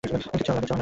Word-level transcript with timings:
কিচ্ছু 0.03 0.49
হবে 0.51 0.67
না। 0.69 0.77